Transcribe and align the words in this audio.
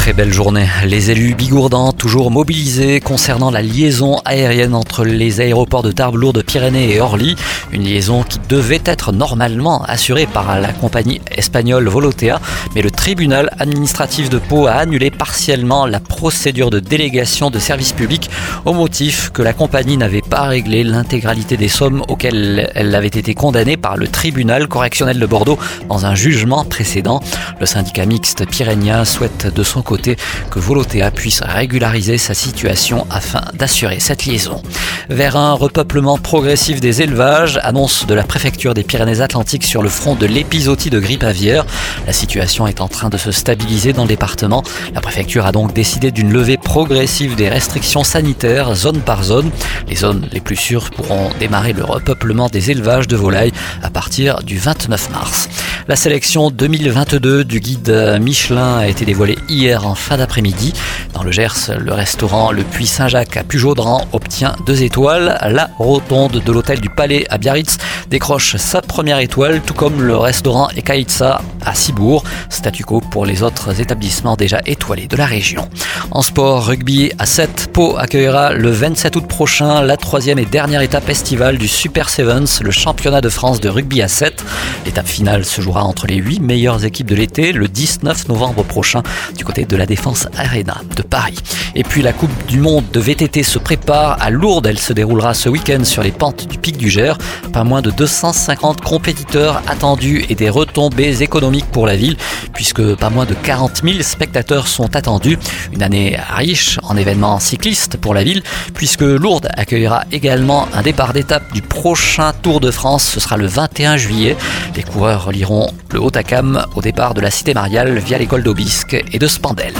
très 0.00 0.14
belle 0.14 0.32
journée. 0.32 0.66
Les 0.86 1.10
élus 1.10 1.34
bigourdans 1.34 1.92
toujours 1.92 2.30
mobilisés 2.30 3.00
concernant 3.00 3.50
la 3.50 3.60
liaison 3.60 4.16
aérienne 4.24 4.74
entre 4.74 5.04
les 5.04 5.42
aéroports 5.42 5.82
de 5.82 5.92
Tarbes, 5.92 6.42
Pyrénées 6.42 6.94
et 6.94 7.02
Orly. 7.02 7.36
Une 7.70 7.84
liaison 7.84 8.22
qui 8.22 8.38
devait 8.48 8.80
être 8.86 9.12
normalement 9.12 9.82
assurée 9.82 10.26
par 10.26 10.58
la 10.58 10.72
compagnie 10.72 11.20
espagnole 11.30 11.86
Volotea, 11.86 12.40
mais 12.74 12.80
le 12.80 12.90
tribunal 12.90 13.50
administratif 13.58 14.30
de 14.30 14.38
Pau 14.38 14.66
a 14.66 14.72
annulé 14.72 15.10
partiellement 15.10 15.84
la 15.84 16.00
procédure 16.00 16.70
de 16.70 16.80
délégation 16.80 17.50
de 17.50 17.58
services 17.58 17.92
publics 17.92 18.30
au 18.64 18.72
motif 18.72 19.28
que 19.28 19.42
la 19.42 19.52
compagnie 19.52 19.98
n'avait 19.98 20.22
pas 20.22 20.44
réglé 20.44 20.82
l'intégralité 20.82 21.58
des 21.58 21.68
sommes 21.68 22.02
auxquelles 22.08 22.70
elle 22.74 22.94
avait 22.94 23.08
été 23.08 23.34
condamnée 23.34 23.76
par 23.76 23.98
le 23.98 24.08
tribunal 24.08 24.66
correctionnel 24.66 25.18
de 25.18 25.26
Bordeaux 25.26 25.58
dans 25.90 26.06
un 26.06 26.14
jugement 26.14 26.64
précédent. 26.64 27.20
Le 27.60 27.66
syndicat 27.66 28.06
mixte 28.06 28.48
pyrénéen 28.48 29.04
souhaite 29.04 29.52
de 29.54 29.62
son 29.62 29.82
côté 29.90 30.16
que 30.52 30.60
Volotea 30.60 31.10
puisse 31.10 31.40
régulariser 31.42 32.16
sa 32.16 32.32
situation 32.32 33.08
afin 33.10 33.42
d'assurer 33.54 33.98
cette 33.98 34.24
liaison. 34.24 34.62
Vers 35.08 35.36
un 35.36 35.54
repeuplement 35.54 36.16
progressif 36.16 36.80
des 36.80 37.02
élevages, 37.02 37.58
annonce 37.64 38.06
de 38.06 38.14
la 38.14 38.22
préfecture 38.22 38.72
des 38.72 38.84
Pyrénées-Atlantiques 38.84 39.64
sur 39.64 39.82
le 39.82 39.88
front 39.88 40.14
de 40.14 40.26
l'épisodie 40.26 40.90
de 40.90 41.00
grippe 41.00 41.24
aviaire. 41.24 41.66
La 42.06 42.12
situation 42.12 42.68
est 42.68 42.80
en 42.80 42.86
train 42.86 43.08
de 43.08 43.16
se 43.16 43.32
stabiliser 43.32 43.92
dans 43.92 44.02
le 44.02 44.08
département. 44.08 44.62
La 44.94 45.00
préfecture 45.00 45.44
a 45.44 45.50
donc 45.50 45.72
décidé 45.72 46.12
d'une 46.12 46.32
levée 46.32 46.56
progressive 46.56 47.34
des 47.34 47.48
restrictions 47.48 48.04
sanitaires 48.04 48.76
zone 48.76 49.00
par 49.00 49.24
zone. 49.24 49.50
Les 49.88 49.96
zones 49.96 50.28
les 50.30 50.40
plus 50.40 50.54
sûres 50.54 50.90
pourront 50.90 51.30
démarrer 51.40 51.72
le 51.72 51.82
repeuplement 51.82 52.48
des 52.48 52.70
élevages 52.70 53.08
de 53.08 53.16
volailles 53.16 53.52
à 53.82 53.90
partir 53.90 54.44
du 54.44 54.56
29 54.56 55.10
mars. 55.10 55.48
La 55.88 55.96
sélection 55.96 56.50
2022 56.50 57.44
du 57.44 57.58
guide 57.58 58.18
Michelin 58.20 58.78
a 58.78 58.86
été 58.86 59.04
dévoilée 59.04 59.38
hier 59.48 59.86
en 59.86 59.94
fin 59.94 60.18
d'après-midi. 60.18 60.72
Dans 61.14 61.22
le 61.22 61.32
Gers, 61.32 61.72
le 61.78 61.92
restaurant 61.92 62.52
Le 62.52 62.62
Puy 62.62 62.86
Saint-Jacques 62.86 63.36
à 63.36 63.44
Pujaudran 63.44 64.06
obtient 64.12 64.54
deux 64.66 64.82
étoiles. 64.82 65.38
La 65.50 65.70
rotonde 65.78 66.42
de 66.44 66.52
l'hôtel 66.52 66.80
du 66.80 66.90
Palais 66.90 67.26
à 67.30 67.38
Biarritz 67.38 67.78
décroche 68.10 68.56
sa 68.56 68.82
première 68.82 69.20
étoile, 69.20 69.60
tout 69.64 69.72
comme 69.72 70.02
le 70.02 70.16
restaurant 70.16 70.68
Ekaïtsa 70.76 71.42
à 71.64 71.74
Cibourg. 71.74 72.24
Statu 72.48 72.84
quo 72.84 73.00
pour 73.00 73.24
les 73.24 73.44
autres 73.44 73.80
établissements 73.80 74.34
déjà 74.34 74.60
étoilés 74.66 75.06
de 75.06 75.16
la 75.16 75.26
région. 75.26 75.68
En 76.10 76.22
sport, 76.22 76.66
rugby 76.66 77.12
à 77.20 77.26
7, 77.26 77.70
Pau 77.72 77.96
accueillera 77.96 78.52
le 78.52 78.70
27 78.70 79.14
août 79.14 79.26
prochain 79.28 79.82
la 79.82 79.96
troisième 79.96 80.40
et 80.40 80.44
dernière 80.44 80.82
étape 80.82 81.08
estivale 81.08 81.56
du 81.56 81.68
Super 81.68 82.08
Sevens, 82.08 82.60
le 82.62 82.72
championnat 82.72 83.20
de 83.20 83.28
France 83.28 83.60
de 83.60 83.68
rugby 83.68 84.02
à 84.02 84.08
7. 84.08 84.44
L'étape 84.84 85.06
finale 85.06 85.44
se 85.44 85.60
jouera 85.60 85.84
entre 85.84 86.08
les 86.08 86.16
8 86.16 86.40
meilleures 86.40 86.84
équipes 86.84 87.06
de 87.06 87.14
l'été 87.14 87.52
le 87.52 87.68
19 87.68 88.28
novembre 88.28 88.64
prochain 88.64 89.04
du 89.36 89.44
côté 89.44 89.64
de 89.64 89.76
la 89.76 89.86
Défense 89.86 90.26
Arena 90.36 90.78
de 90.96 91.02
Paris. 91.02 91.38
Et 91.76 91.84
puis 91.84 92.02
la 92.02 92.12
Coupe 92.12 92.30
du 92.48 92.58
Monde 92.58 92.84
de 92.92 92.98
VTT 92.98 93.44
se 93.44 93.60
prépare 93.60 94.20
à 94.20 94.30
Lourdes. 94.30 94.66
Elle 94.66 94.80
se 94.80 94.92
déroulera 94.92 95.32
ce 95.34 95.48
week-end 95.48 95.84
sur 95.84 96.02
les 96.02 96.10
pentes 96.10 96.48
du 96.48 96.58
Pic 96.58 96.76
du 96.76 96.90
Gers. 96.90 97.16
Pas 97.52 97.62
moins 97.62 97.82
de 97.82 97.90
250 98.00 98.80
compétiteurs 98.80 99.60
attendus 99.68 100.24
et 100.30 100.34
des 100.34 100.48
retombées 100.48 101.22
économiques 101.22 101.70
pour 101.70 101.86
la 101.86 101.96
ville 101.96 102.16
puisque 102.54 102.94
pas 102.94 103.10
moins 103.10 103.26
de 103.26 103.34
40 103.34 103.82
000 103.84 104.02
spectateurs 104.02 104.68
sont 104.68 104.96
attendus. 104.96 105.38
Une 105.70 105.82
année 105.82 106.18
riche 106.30 106.80
en 106.82 106.96
événements 106.96 107.38
cyclistes 107.40 107.98
pour 107.98 108.14
la 108.14 108.24
ville 108.24 108.42
puisque 108.72 109.02
Lourdes 109.02 109.50
accueillera 109.54 110.04
également 110.12 110.66
un 110.72 110.80
départ 110.80 111.12
d'étape 111.12 111.52
du 111.52 111.60
prochain 111.60 112.32
Tour 112.40 112.60
de 112.60 112.70
France. 112.70 113.04
Ce 113.04 113.20
sera 113.20 113.36
le 113.36 113.46
21 113.46 113.98
juillet. 113.98 114.34
Les 114.74 114.82
coureurs 114.82 115.26
relieront 115.26 115.70
le 115.90 116.00
Haut-Acam 116.00 116.64
au 116.76 116.80
départ 116.80 117.12
de 117.12 117.20
la 117.20 117.30
Cité 117.30 117.52
Mariale 117.52 117.98
via 117.98 118.16
l'école 118.16 118.42
d'Aubisque 118.42 118.94
et 119.12 119.18
de 119.18 119.26
Spandel. 119.26 119.74